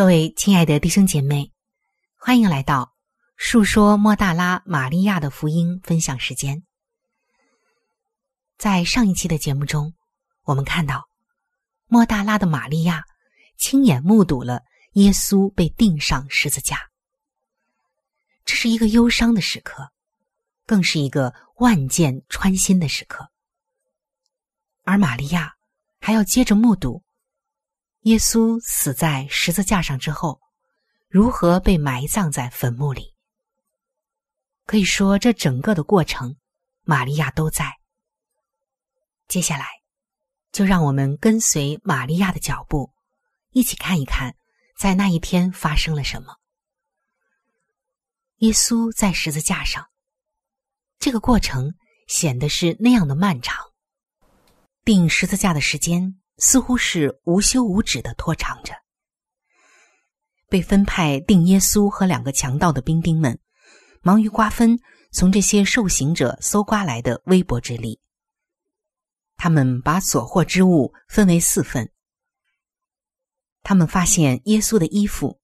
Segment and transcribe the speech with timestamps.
[0.00, 1.52] 各位亲爱的弟兄姐妹，
[2.16, 2.94] 欢迎来到
[3.36, 6.62] 述说莫大拉玛利亚的福音分享时间。
[8.56, 9.92] 在上一期的节目中，
[10.44, 11.06] 我们看到
[11.86, 13.04] 莫大拉的玛利亚
[13.58, 14.62] 亲眼目睹了
[14.94, 16.78] 耶稣被钉上十字架，
[18.46, 19.92] 这是一个忧伤的时刻，
[20.64, 23.30] 更是一个万箭穿心的时刻。
[24.84, 25.56] 而玛利亚
[26.00, 27.02] 还要接着目睹。
[28.04, 30.40] 耶稣死在十字架上之后，
[31.06, 33.14] 如何被埋葬在坟墓里？
[34.64, 36.36] 可以说，这整个的过程，
[36.82, 37.78] 玛利亚都在。
[39.28, 39.66] 接下来，
[40.50, 42.90] 就让我们跟随玛利亚的脚步，
[43.50, 44.34] 一起看一看，
[44.78, 46.36] 在那一天发生了什么。
[48.38, 49.86] 耶稣在十字架上，
[50.98, 51.74] 这个过程
[52.08, 53.58] 显得是那样的漫长。
[54.86, 56.19] 钉十字架的时间。
[56.40, 58.74] 似乎是无休无止的拖长着。
[60.48, 63.38] 被分派定耶稣和两个强盗的兵丁们，
[64.02, 64.80] 忙于瓜分
[65.12, 68.00] 从这些受刑者搜刮来的微薄之力。
[69.36, 71.92] 他们把所获之物分为四份。
[73.62, 75.40] 他们发现耶稣的衣服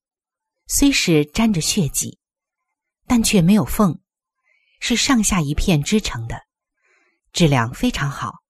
[0.66, 2.18] 虽是沾着血迹，
[3.06, 4.00] 但却没有缝，
[4.80, 6.42] 是上下一片织成的，
[7.32, 8.42] 质量非常好。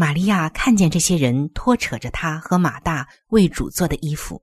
[0.00, 4.42] 玛利亚看见这些人拖扯着她和马大为主做的衣服，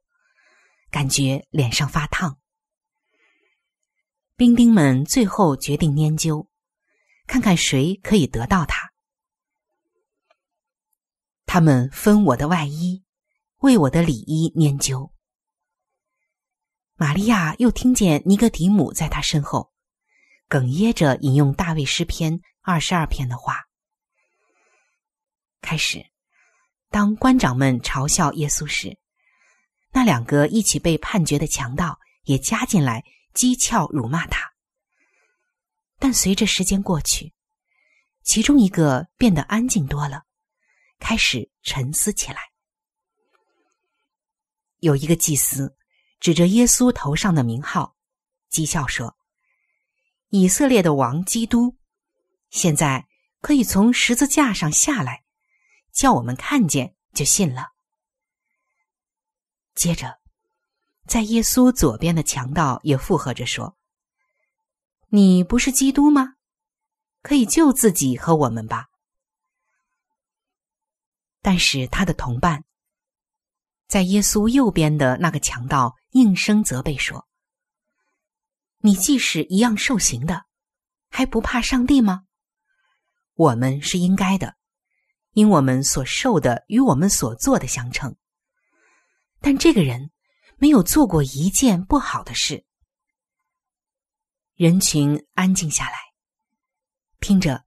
[0.92, 2.38] 感觉脸上发烫。
[4.36, 6.48] 兵丁们最后决定研究，
[7.26, 8.92] 看看谁可以得到它。
[11.48, 13.04] 他们分我的外衣，
[13.58, 15.12] 为我的里衣研究。
[16.98, 19.72] 玛利亚又听见尼格迪姆在他身后，
[20.48, 23.67] 哽咽着引用大卫诗篇二十二篇的话。
[25.62, 26.06] 开始，
[26.90, 28.98] 当官长们嘲笑耶稣时，
[29.92, 34.54] 那两个一起被判决的强盗也加进来讥诮辱骂他。
[36.00, 37.34] 但随着时间过去，
[38.24, 40.24] 其中一个变得安静多了，
[41.00, 42.40] 开始沉思起来。
[44.80, 45.76] 有一个祭司
[46.20, 47.96] 指着耶稣头上的名号，
[48.52, 49.18] 讥笑说
[50.30, 51.76] ：“以色列的王基督，
[52.52, 53.08] 现在
[53.42, 55.24] 可以从十字架上下来，
[55.98, 57.72] 叫我们看见就信了。”
[59.74, 60.20] 接着，
[61.08, 63.76] 在耶稣左边的强盗也附和着说
[65.10, 66.36] ：“你不是基督吗？
[67.24, 68.88] 可以救自己和我们吧。”
[71.42, 72.64] 但是他的同伴。
[73.88, 77.26] 在耶稣右边的那个强盗应声责备说
[78.84, 80.44] ：“你既是一样受刑的，
[81.10, 82.24] 还不怕上帝吗？
[83.36, 84.57] 我们是应该的，
[85.38, 88.16] 因我们所受的与我们所做的相称。
[89.40, 90.10] 但这个人
[90.58, 92.66] 没有做过一件不好的事。”
[94.58, 96.00] 人群安静下来，
[97.20, 97.64] 听着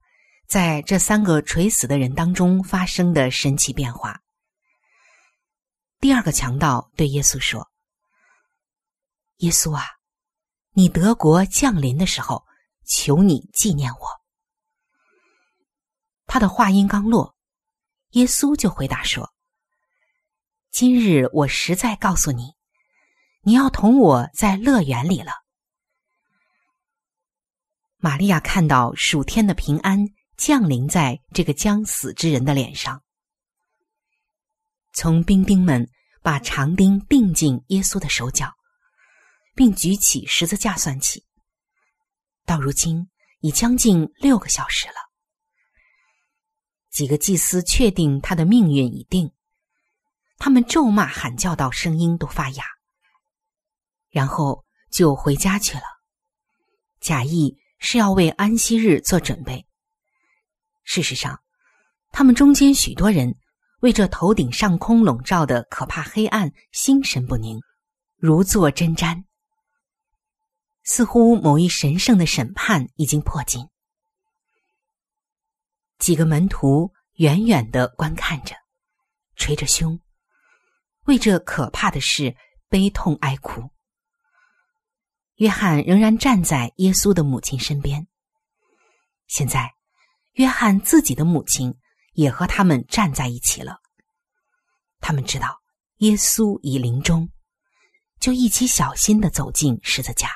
[0.47, 4.19] 在这三个垂死的人当中发生的神奇变化。
[6.01, 7.71] 第二个强盗对耶稣说
[9.39, 9.85] ：“耶稣啊，
[10.71, 12.43] 你德国降临的时候，
[12.83, 14.21] 求你纪念我。”
[16.27, 17.33] 他的话音刚落，
[18.11, 19.31] 耶稣就回答说
[20.69, 22.53] ：“今日我实在告诉你，
[23.41, 25.31] 你要同我在乐园里了。”
[27.97, 29.99] 玛利亚看到暑天的平安
[30.35, 33.01] 降临在这个将死之人的脸上。
[34.93, 35.87] 从兵丁们
[36.21, 38.51] 把长钉钉进耶稣的手脚，
[39.55, 41.23] 并举起十字架算起，
[42.45, 43.09] 到如今
[43.39, 45.10] 已将近六个小时了。
[46.91, 49.31] 几个祭司确定他的命运已定，
[50.37, 52.63] 他们咒骂喊叫到声音都发哑，
[54.09, 55.83] 然后就回家去了，
[56.99, 59.65] 假意是要为安息日做准备。
[60.83, 61.41] 事实上，
[62.11, 63.35] 他们中间许多人。
[63.81, 67.59] 为这头顶上空笼罩的可怕黑暗心神不宁，
[68.15, 69.23] 如坐针毡，
[70.83, 73.67] 似乎某一神圣的审判已经迫近。
[76.01, 78.53] 几个门徒远远的观看着，
[79.37, 79.97] 捶着胸，
[81.05, 82.35] 为这可怕的事
[82.67, 83.69] 悲痛哀哭。
[85.35, 88.05] 约翰仍然站在耶稣的母亲身边。
[89.27, 89.71] 现在，
[90.33, 91.73] 约翰自己的母亲。
[92.13, 93.79] 也和他们站在一起了。
[94.99, 95.61] 他们知道
[95.99, 97.29] 耶稣已临终，
[98.19, 100.29] 就一起小心的走进十字架。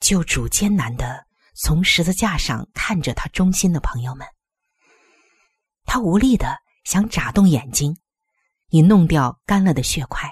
[0.00, 1.26] 救主艰难的
[1.60, 4.24] 从十字架上看着他忠心的朋友们，
[5.84, 7.98] 他无力的想眨动眼睛，
[8.68, 10.30] 以弄掉干了的血块，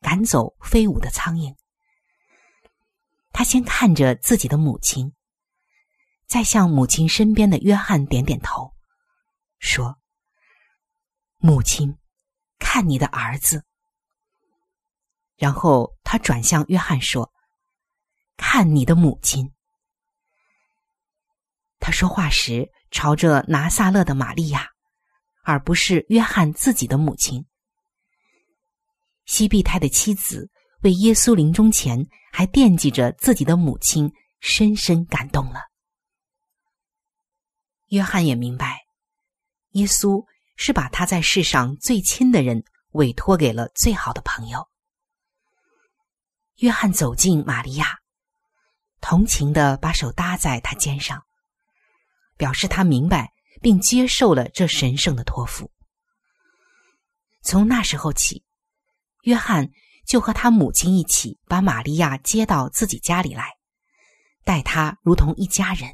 [0.00, 1.54] 赶走飞舞的苍蝇。
[3.30, 5.14] 他先看着自己的母亲。
[6.26, 8.74] 再向母亲身边的约翰点点头，
[9.60, 9.98] 说
[11.38, 11.96] ：“母亲，
[12.58, 13.62] 看你的儿子。”
[15.36, 17.30] 然后他转向约翰说
[18.36, 19.53] ：“看你的母亲。”
[21.84, 24.66] 他说话时朝着拿撒勒的玛利亚，
[25.42, 27.44] 而不是约翰自己的母亲。
[29.26, 30.48] 西庇太的妻子
[30.80, 34.10] 为耶稣临终前还惦记着自己的母亲，
[34.40, 35.60] 深深感动了。
[37.88, 38.80] 约翰也明白，
[39.72, 40.24] 耶稣
[40.56, 44.66] 是把他在世上最亲的人委托给了最好的朋友。
[46.60, 47.98] 约翰走进玛利亚，
[49.02, 51.22] 同情的把手搭在他肩上，
[52.36, 55.70] 表示他明白并接受了这神圣的托付。
[57.42, 58.44] 从那时候起，
[59.22, 59.70] 约翰
[60.06, 63.56] 就和他母亲一起把玛利亚接到自己家里来，
[64.44, 65.90] 待她如同一家人。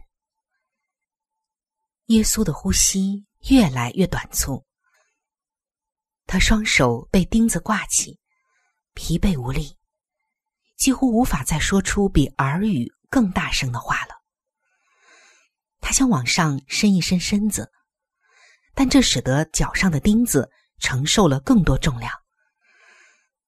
[2.06, 4.66] 耶稣的呼吸越来越短促，
[6.26, 8.18] 他双手被钉子挂起，
[8.94, 9.76] 疲惫无力，
[10.76, 14.19] 几乎无法再说出比耳语更大声的话了。
[15.80, 17.72] 他想往上伸一伸身子，
[18.74, 22.12] 但这使得脚上的钉子承受了更多重量。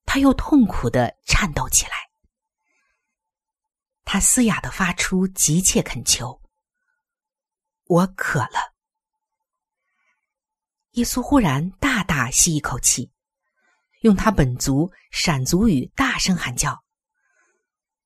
[0.04, 1.92] 他又痛苦的颤抖起来，
[4.04, 6.42] 他嘶哑的发出急切恳求。
[7.84, 8.74] 我渴了。
[10.92, 13.12] 耶稣忽然大大吸一口气，
[14.00, 16.84] 用他本族闪族语大声喊叫：“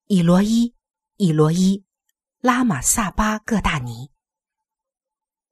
[0.06, 0.74] 以罗伊，
[1.16, 1.84] 以罗伊，
[2.38, 4.12] 拉玛萨巴各大尼。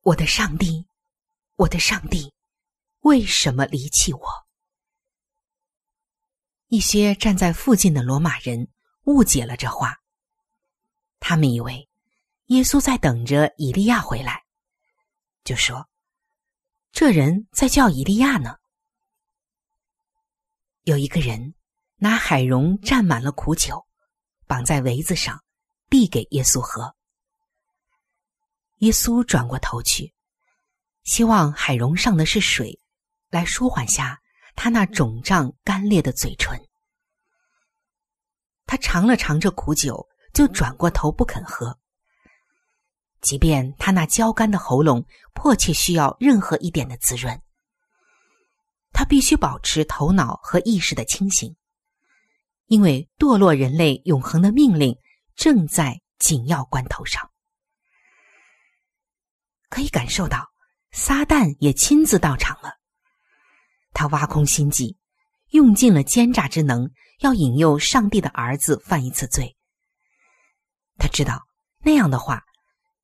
[0.05, 0.87] 我的上帝，
[1.57, 2.31] 我的上帝，
[3.01, 4.21] 为什么离弃我？
[6.67, 8.69] 一些站在附近的罗马人
[9.05, 9.97] 误解了这话，
[11.21, 11.89] 他们以为
[12.49, 14.45] 耶稣在等着以利亚回来，
[15.43, 15.89] 就说
[16.93, 18.59] ：“这人在叫以利亚呢。”
[20.85, 21.55] 有一个人
[21.97, 23.87] 拿海蓉蘸满了苦酒，
[24.47, 25.43] 绑在围子上，
[25.89, 26.95] 递给耶稣喝。
[28.85, 30.13] 耶稣转过头去，
[31.05, 32.79] 希望海蓉上的是水，
[33.31, 34.21] 来舒缓下
[34.55, 36.55] 他那肿胀干裂的嘴唇。
[38.67, 41.79] 他尝了尝这苦酒，就转过头不肯喝。
[43.23, 47.41] 即便他那焦干的喉咙迫切需要任何一点的滋润。
[48.93, 51.57] 他必须保持头脑和意识的清醒，
[52.67, 54.95] 因为堕落人类永恒的命令
[55.35, 57.31] 正在紧要关头上。
[59.75, 60.53] 可以感受到，
[60.93, 62.75] 撒旦也亲自到场了。
[63.93, 64.97] 他挖空心计，
[65.51, 66.89] 用尽了奸诈之能，
[67.19, 69.57] 要引诱上帝的儿子犯一次罪。
[70.97, 71.45] 他知道
[71.81, 72.45] 那样的话，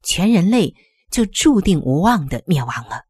[0.04, 0.72] 全人类
[1.10, 3.04] 就注定无望的灭亡了。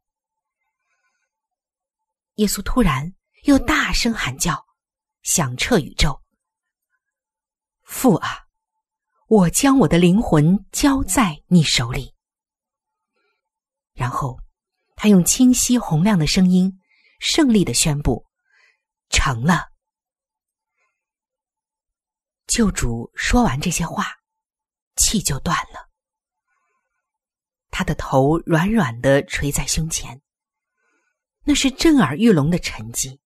[2.37, 3.13] 耶稣突然
[3.43, 4.65] 又大声喊叫，
[5.21, 6.19] 响彻宇宙
[7.85, 8.39] ：“父啊，
[9.27, 12.11] 我将我的灵魂交在你手里。”
[14.01, 14.35] 然后，
[14.95, 16.81] 他用清晰洪亮的声音，
[17.19, 18.25] 胜利的宣布
[19.09, 19.69] ：“成了。”
[22.47, 24.07] 救主说完这些话，
[24.95, 25.87] 气就断了，
[27.69, 30.19] 他的头软软的垂在胸前。
[31.43, 33.19] 那是震耳欲聋的沉寂。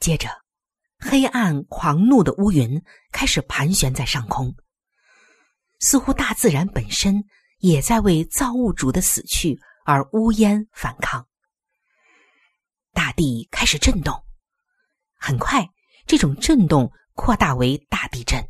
[0.00, 0.28] 接着，
[0.98, 2.82] 黑暗狂怒的乌云
[3.12, 4.52] 开始盘旋在上空，
[5.78, 7.24] 似乎大自然本身
[7.58, 11.26] 也在为造物主的死去而呜咽反抗。
[12.92, 14.24] 大地开始震动，
[15.16, 15.68] 很快，
[16.06, 18.48] 这种震动扩大为大地震。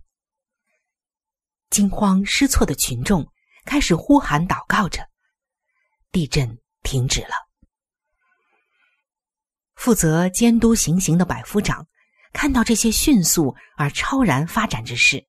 [1.71, 3.31] 惊慌失措的群众
[3.65, 5.09] 开始呼喊祷告着，
[6.13, 7.35] 地震停止了。
[9.75, 11.87] 负责监督行刑的百夫长
[12.33, 15.27] 看到这些迅速而超然发展之事，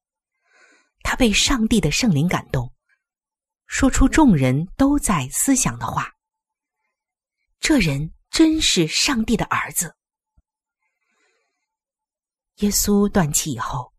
[1.01, 2.71] 他被上帝的圣灵感动，
[3.67, 6.11] 说出众人都在思想的话
[7.61, 9.95] ：“这人真是上帝的儿子。”
[12.57, 13.93] 耶稣断气以后，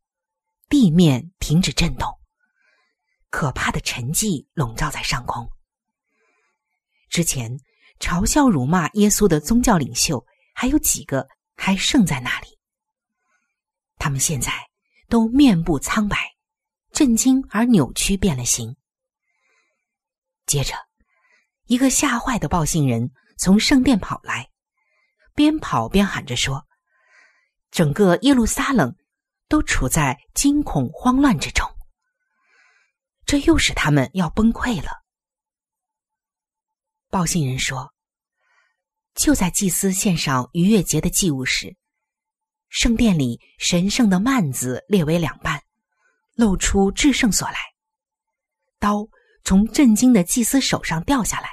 [0.69, 2.19] 地面停止震动，
[3.31, 5.49] 可怕的沉寂笼罩在上空。
[7.09, 7.57] 之前
[8.01, 10.27] 嘲笑辱骂耶稣的宗教领袖。
[10.61, 12.59] 还有几个还剩在那里？
[13.97, 14.53] 他们现在
[15.09, 16.17] 都面部苍白，
[16.91, 18.77] 震惊而扭曲变了形。
[20.49, 20.75] 接着，
[21.67, 24.51] 一个吓坏的报信人从圣殿跑来，
[25.35, 26.67] 边跑边喊着说
[27.71, 28.97] ：“整个耶路撒冷
[29.47, 31.65] 都处在惊恐慌乱之中，
[33.27, 34.91] 这又使他们要崩溃了。”
[37.09, 37.95] 报信人说。
[39.15, 41.77] 就在祭司献上逾越节的祭物时，
[42.69, 45.61] 圣殿里神圣的幔子裂为两半，
[46.37, 47.57] 露出至圣所来。
[48.79, 49.09] 刀
[49.49, 51.49] 从震惊的祭司手上掉下来，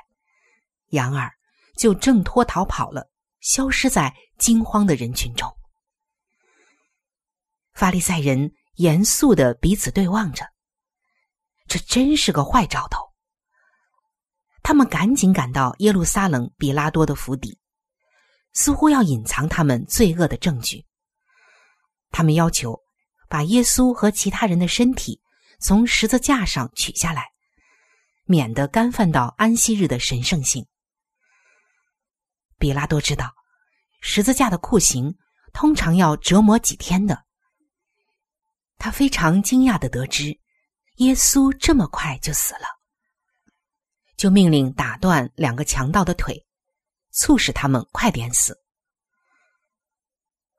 [0.87, 1.31] 羊儿
[1.77, 3.09] 就挣脱逃跑了，
[3.39, 5.49] 消失在惊慌的人群中。
[7.73, 10.45] 法利赛人严肃的彼此对望着，
[11.69, 12.99] 这真是个坏兆头。
[14.61, 17.57] 他们赶紧赶到耶路撒冷比拉多的府邸，
[18.51, 20.85] 似乎要隐藏他们罪恶的证据。
[22.11, 22.77] 他们要求
[23.29, 25.21] 把耶稣和其他人的身体
[25.61, 27.31] 从十字架上取下来，
[28.25, 30.67] 免得干犯到安息日的神圣性。
[32.57, 33.33] 比拉多知道，
[34.01, 35.15] 十字架的酷刑
[35.53, 37.23] 通常要折磨几天的。
[38.77, 40.37] 他非常惊讶的得知，
[40.97, 42.67] 耶稣这么快就死了。
[44.17, 46.45] 就命令打断两个强盗的腿，
[47.11, 48.57] 促使他们快点死。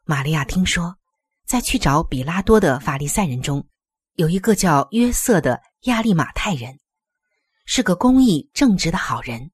[0.04, 0.96] 玛利亚听说，
[1.46, 3.66] 在去找比拉多的法利赛人中，
[4.14, 6.78] 有一个叫约瑟的亚利马泰人，
[7.66, 9.50] 是个公义正直的好人。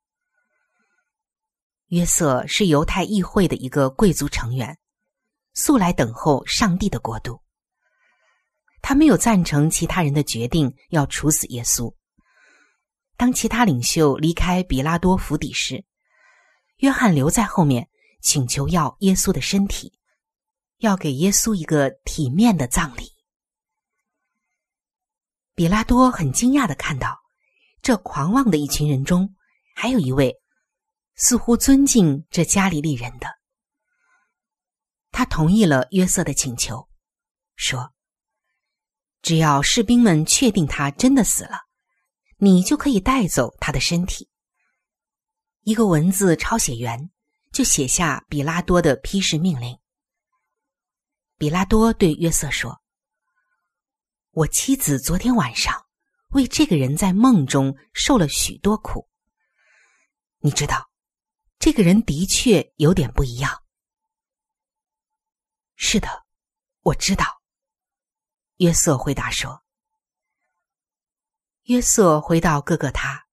[1.89, 4.79] 约瑟是犹太议会的一个贵族成员，
[5.55, 7.43] 素来等候上帝的国度。
[8.81, 11.95] 他没有赞成其他人的决定，要处死耶稣。
[13.17, 15.85] 当其他领袖离开比拉多府邸时，
[16.79, 17.89] 约翰留在后面，
[18.21, 19.93] 请求要耶稣的身体，
[20.79, 23.13] 要给耶稣一个体面的葬礼。
[25.55, 27.22] 比拉多很惊讶的看到，
[27.83, 29.35] 这狂妄的一群人中，
[29.75, 30.41] 还有一位
[31.17, 33.27] 似乎尊敬这加利利人的。
[35.11, 36.89] 他同意了约瑟的请求，
[37.57, 37.93] 说
[39.21, 41.59] ：“只要士兵们确定他真的死了，
[42.37, 44.31] 你就可以带走他的身体。”
[45.63, 47.11] 一个文字抄写员
[47.53, 49.77] 就写下比拉多的批示命令。
[51.37, 52.81] 比拉多对约瑟说
[54.31, 55.85] ：“我妻子昨天晚上
[56.33, 59.09] 为这个人在梦中受了许多苦。
[60.41, 60.91] 你知道，
[61.59, 63.63] 这个人的确有点不一样。”
[65.77, 66.09] 是的，
[66.81, 67.43] 我知道。
[68.57, 69.63] 约瑟回答说
[71.65, 73.27] ：“约瑟回到哥哥他，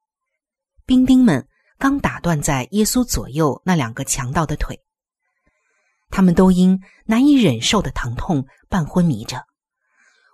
[0.86, 4.84] 兵丁们刚打断在耶稣左右那两个强盗的腿，
[6.10, 9.48] 他们都因难以忍受的疼痛半昏迷着，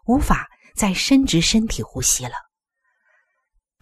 [0.05, 2.44] 无法再伸直身体呼吸了。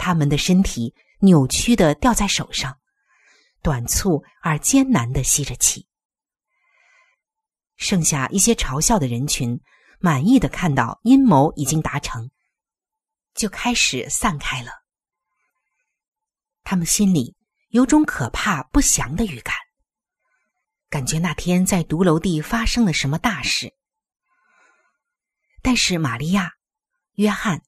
[0.04, 2.78] 他们的身体扭曲的吊在手上，
[3.62, 5.88] 短促而艰难的吸着气。”
[7.78, 9.62] 剩下一些嘲笑的人群，
[10.00, 12.30] 满意的看到阴谋已经达成，
[13.34, 14.72] 就开始散开了。
[16.66, 17.38] 他们心里
[17.70, 19.56] 有种可怕不祥的预感，
[20.90, 23.74] 感觉那天在独楼地发生了什么大事。
[25.62, 26.52] 但是玛利亚、
[27.14, 27.64] 约翰、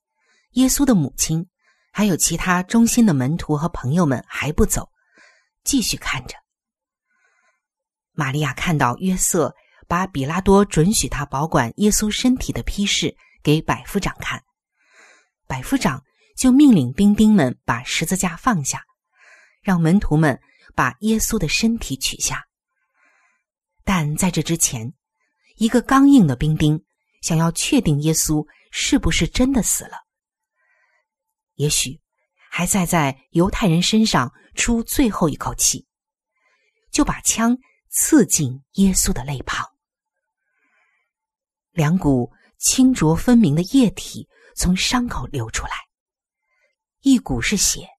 [0.52, 1.50] 耶稣的母亲，
[1.98, 4.90] 还有其他忠心的门徒和朋友们还不走，
[5.64, 6.36] 继续看着。
[8.12, 9.56] 玛利亚看到约瑟。
[9.88, 14.42] 把比拉多准许他保管耶稣身体的批示给百夫长看，
[15.46, 16.02] 百夫长
[16.36, 18.84] 就命令兵丁们把十字架放下，
[19.62, 20.42] 让门徒们
[20.74, 22.44] 把耶稣的身体取下。
[23.84, 24.92] 但在这之前，
[25.58, 26.84] 一个刚硬的兵丁
[27.22, 30.00] 想要确定耶稣是不是真的死了，
[31.56, 32.00] 也许
[32.50, 35.86] 还在在犹太人身上出最后一口气，
[36.92, 37.58] 就把枪
[37.90, 39.66] 刺进耶稣的肋旁。
[41.72, 45.72] 两股清浊分明的液体从伤口流出来，
[47.02, 47.90] 一股是血，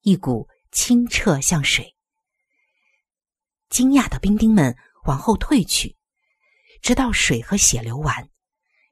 [0.00, 1.94] 一股清澈像水。
[3.70, 5.96] 惊讶的兵丁们往后退去，
[6.82, 8.28] 直到水和血流完，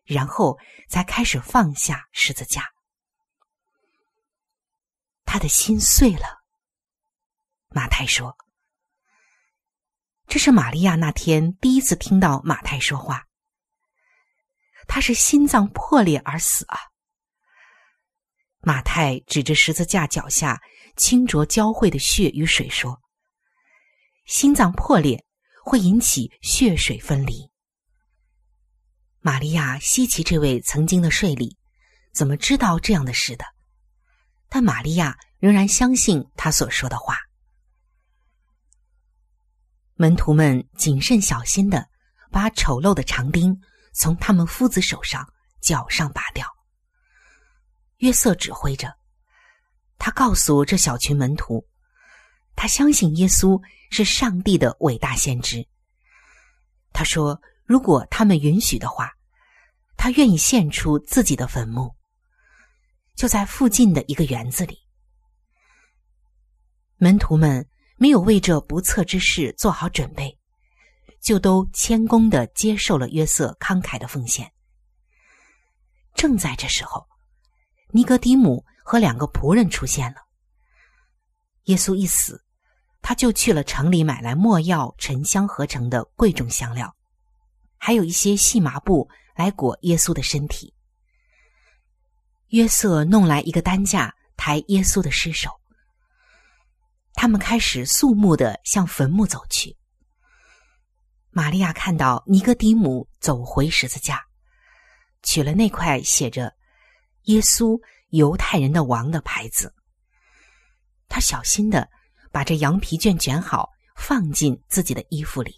[0.05, 2.76] 然后才开始放下十字架。
[5.27, 6.45] 他的心碎了。
[7.69, 8.35] 马太说
[10.27, 13.27] ：“这是玛利亚那天第一次听到马太说话。”
[14.89, 16.79] 他是心脏破裂而死啊！
[18.61, 20.63] 马太指着十字架脚下
[20.97, 23.03] 清浊交汇的血与水说
[24.27, 25.25] ：“心脏破裂
[25.65, 27.51] 会引起血水分离。”
[29.19, 31.57] 玛利亚稀奇这位曾经的睡吏
[32.15, 33.45] 怎么知道这样的事的？
[34.57, 37.19] 但玛利亚仍然相信他所说的话。
[39.97, 41.87] 门徒们谨慎小心的
[42.31, 43.61] 把丑陋的长钉。
[43.93, 45.27] 从他们夫子手上、
[45.61, 46.47] 脚上拔掉。
[47.99, 48.95] 约瑟指挥着，
[49.99, 51.67] 他告诉这小群门徒，
[52.55, 53.59] 他相信耶稣
[53.91, 55.67] 是上帝的伟大先知。
[56.93, 59.13] 他说：“如果他们允许的话，
[59.97, 61.96] 他愿意献出自己的坟墓，
[63.17, 64.79] 就在附近的一个园子里。”
[66.99, 70.39] 门徒们没有为这不测之事做好准备。
[71.19, 74.53] 就都谦恭的接受了约瑟慷慨的奉献。
[76.15, 77.05] 正在这时候，
[77.91, 80.19] 尼格迪姆和两个仆人出现了。
[81.65, 82.41] 耶稣一死，
[83.03, 86.95] 他就去了城里买来墨药、沉香合成的贵重香料，
[87.77, 90.73] 还有一些细麻布来裹耶稣的身体。
[92.49, 95.51] 约瑟弄来一个担架抬耶稣的尸首，
[97.15, 99.77] 他们开始肃穆的向坟墓走去。
[101.31, 104.25] 玛利亚看到尼哥底姆走回十字架，
[105.23, 106.55] 取了那块写着
[107.25, 107.79] “耶稣
[108.11, 109.75] 犹太人的王”的牌子。
[111.09, 111.89] 他小心的
[112.31, 115.55] 把这羊皮卷卷好，放进自己的衣服里。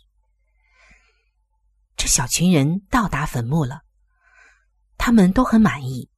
[1.97, 3.83] 这小群人到达坟墓了，
[4.97, 6.09] 他们都很满意。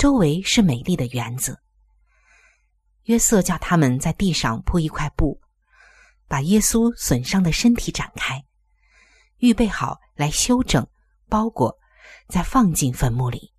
[0.00, 1.60] 周围是美丽的园子。
[3.02, 5.38] 约瑟叫他们在地上铺一块布，
[6.26, 8.42] 把耶稣损伤的身体展开。
[9.40, 10.88] 预备好来修整、
[11.28, 11.78] 包裹，
[12.28, 13.52] 再放进坟墓里。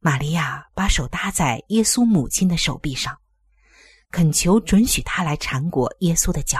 [0.00, 3.16] 玛利亚把手搭在耶稣母亲的手臂上，
[4.10, 6.58] 恳求准许他来缠裹耶稣的脚。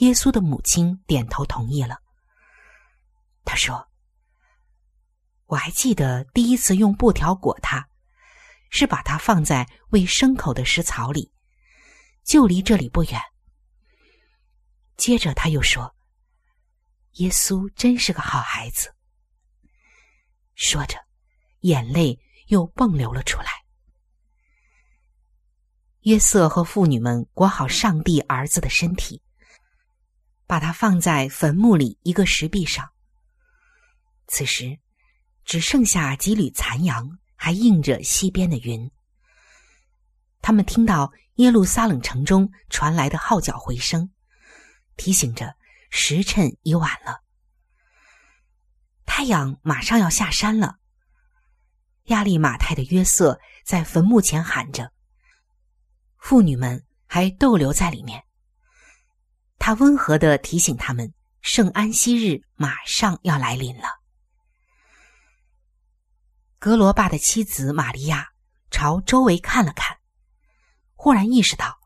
[0.00, 1.96] 耶稣的母亲点头同意了。
[3.46, 3.87] 他说
[5.48, 7.88] ：“我还记得第一次用布条裹它，
[8.68, 11.32] 是把它放在喂牲口的食槽里，
[12.22, 13.18] 就离这里不远。
[14.98, 15.96] 接着他又说
[17.16, 18.94] ：“耶稣真是个好孩子。”
[20.54, 20.98] 说着，
[21.60, 23.48] 眼泪又迸流了出来。
[26.00, 29.22] 约瑟和妇女们裹好上帝儿子的身体，
[30.46, 32.86] 把它放在坟墓里一个石壁上。
[34.26, 34.78] 此时。
[35.48, 38.90] 只剩下几缕残阳，还映着西边的云。
[40.42, 44.10] 他们听到耶路撒冷城中传来的号角回声，
[44.98, 45.56] 提醒着
[45.88, 47.22] 时辰已晚了。
[49.06, 50.76] 太阳马上要下山了。
[52.08, 54.92] 亚利马泰的约瑟在坟墓前喊着，
[56.18, 58.22] 妇女们还逗留在里面。
[59.58, 63.97] 他温和的提醒他们，圣安息日马上要来临了。
[66.60, 68.30] 格罗巴的妻子玛利亚
[68.68, 69.96] 朝周围看了看，
[70.96, 71.78] 忽然意识到，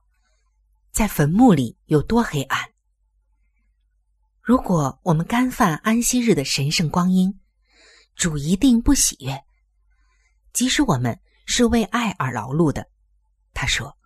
[0.91, 2.71] 在坟墓里有多黑暗。
[4.41, 7.39] 如果我们干犯安息日的神圣光阴，
[8.17, 9.45] 主一定不喜悦。
[10.55, 12.89] 即使我们是为爱而劳碌的，
[13.53, 13.99] 他说。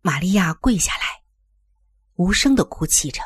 [0.00, 1.22] 玛利亚跪下来，
[2.14, 3.20] 无声的哭泣着，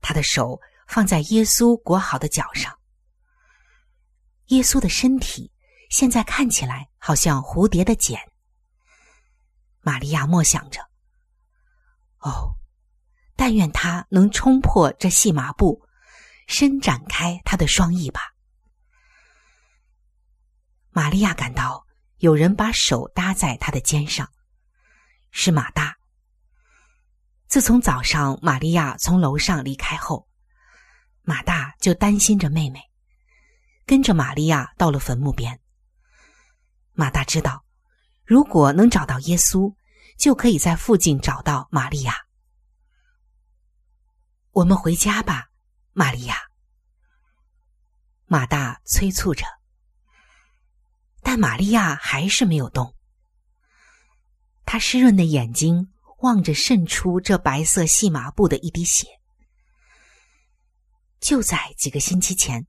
[0.00, 2.75] 他的手放在耶稣裹好的脚上。
[4.46, 5.52] 耶稣的身体
[5.90, 8.20] 现在看起来好像蝴蝶的茧。
[9.80, 10.80] 玛利亚默想着
[12.18, 12.54] ：“哦，
[13.36, 15.86] 但愿他能冲破这细麻布，
[16.46, 18.20] 伸展开他的双翼吧。”
[20.90, 21.86] 玛利亚感到
[22.18, 24.28] 有人把手搭在他的肩上，
[25.30, 25.96] 是马大。
[27.46, 30.28] 自从早上玛利亚从楼上离开后，
[31.22, 32.80] 马大就担心着妹妹。
[33.86, 35.60] 跟着玛利亚到了坟墓边。
[36.92, 37.64] 马大知道，
[38.24, 39.72] 如果能找到耶稣，
[40.18, 42.26] 就可以在附近找到玛利亚。
[44.50, 45.50] 我们回家吧，
[45.92, 46.36] 玛利亚。
[48.24, 49.44] 马大催促着，
[51.22, 52.96] 但玛利亚还是没有动。
[54.64, 59.06] 他湿润的眼睛望着渗出这白色细麻布的一滴血。
[61.20, 62.66] 就在几个星期前。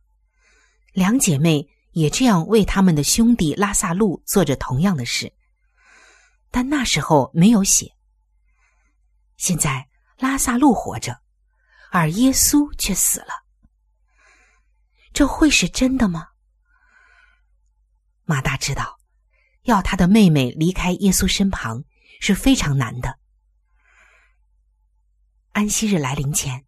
[0.97, 5.31] 两姐妹也这样为他们的兄弟拉萨路做着同样的事，
[6.49, 7.95] 但那时候没有血。
[9.35, 11.21] 现在拉萨路活着，
[11.91, 13.27] 而耶稣却死了。
[15.13, 16.29] 这会是真的吗？
[18.23, 18.97] 马大知道，
[19.65, 21.83] 要他的妹妹离开耶稣身旁
[22.19, 23.19] 是非常难的。
[25.51, 26.65] 安息日来临前，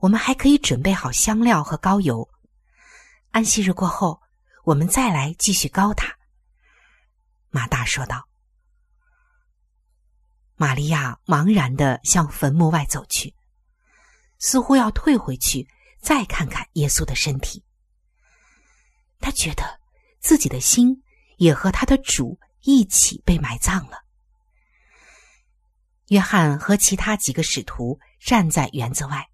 [0.00, 2.28] 我们还可以准备好香料和膏油。
[3.34, 4.22] 安息日过后，
[4.62, 6.16] 我们再来继续高塔。”
[7.50, 8.28] 马大说道。
[10.54, 13.34] 玛利亚茫然的向坟墓外走去，
[14.38, 15.68] 似乎要退回去
[16.00, 17.64] 再看看耶稣的身体。
[19.18, 19.80] 他觉得
[20.20, 21.02] 自己的心
[21.38, 24.04] 也和他的主一起被埋葬了。
[26.06, 29.28] 约翰和其他几个使徒站在园子外，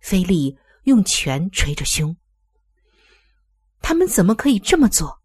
[0.00, 2.16] 菲利用拳捶着胸。
[3.82, 5.20] 他们怎么可以这么做？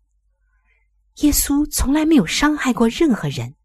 [1.21, 3.55] 耶稣从来没有伤害过任何人。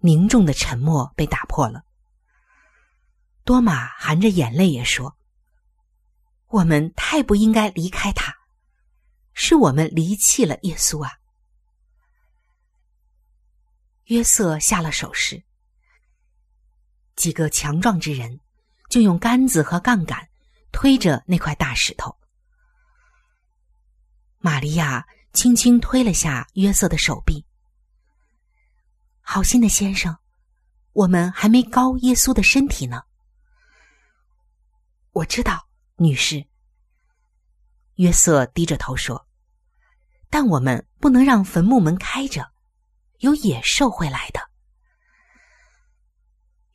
[0.00, 1.84] 凝重的沉默被打破了。
[3.44, 5.16] 多玛含着眼泪也说
[6.48, 8.34] ：“我们太不应该离开他，
[9.32, 11.12] 是我们离弃了耶稣啊！”
[14.06, 15.42] 约瑟下了手时，
[17.16, 18.40] 几个强壮之人
[18.90, 20.28] 就用杆子和杠杆
[20.70, 22.14] 推着那块大石头。
[24.44, 27.46] 玛利亚轻轻推了下约瑟的手臂。
[29.20, 30.18] 好心的先生，
[30.92, 33.04] 我们还没高耶稣的身体呢。
[35.12, 36.44] 我知道，女士。
[37.94, 39.28] 约瑟低着头说
[40.28, 42.50] ：“但我们不能让坟墓门开着，
[43.18, 44.40] 有野兽会来的。”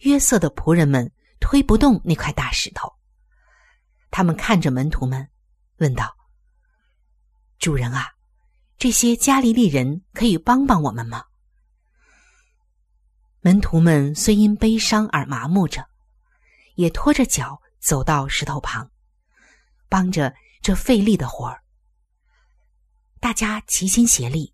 [0.07, 2.93] 约瑟的仆人们推不动那块大石头，
[4.09, 5.29] 他们看着门徒们，
[5.79, 6.16] 问道。
[7.59, 8.11] 主人啊，
[8.77, 11.25] 这些加利利人可以帮帮我们吗？
[13.41, 15.87] 门徒们虽因悲伤而麻木着，
[16.75, 18.91] 也拖着脚走到石头旁，
[19.87, 21.63] 帮着这费力的活儿。
[23.19, 24.53] 大家齐心协力，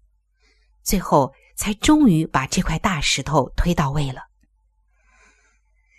[0.83, 4.21] 最后才终于把这块大石头推到位了。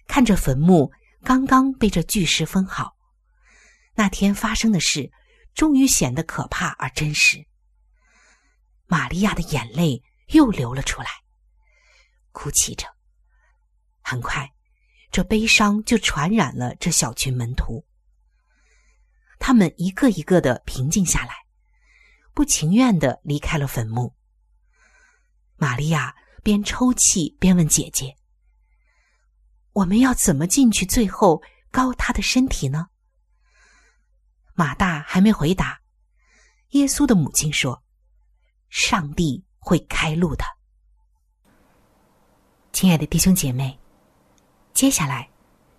[0.07, 2.97] 看着坟墓刚刚被这巨石封好，
[3.95, 5.11] 那天发生的事，
[5.55, 7.47] 终于显得可怕而真实。
[8.87, 11.09] 玛利亚的眼泪又流了出来，
[12.33, 12.87] 哭泣着。
[14.03, 14.53] 很快，
[15.11, 17.87] 这悲伤就传染了这小群门徒。
[19.39, 21.35] 他们一个一个的平静下来，
[22.35, 24.15] 不情愿的离开了坟墓。
[25.57, 28.17] 玛利亚边抽泣边问姐姐
[29.73, 30.85] ：“我们要怎么进去？
[30.85, 32.89] 最后高他的身体呢？”
[34.55, 35.81] 马大还没回答，
[36.71, 37.83] 耶稣的母亲说
[38.71, 40.45] ：“上帝会开路的。”
[42.73, 43.77] 亲爱的弟兄姐妹，
[44.73, 45.29] 接下来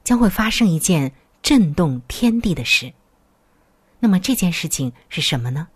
[0.03, 1.09] 将会发生一件
[1.41, 2.93] 震动天地的事。
[3.97, 5.67] 那么这件事情是什么呢？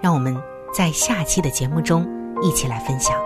[0.00, 0.40] 让我们
[0.72, 2.06] 在下期的节目中
[2.40, 3.20] 一起来分享。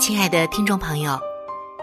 [0.00, 1.18] 亲爱的听众朋友。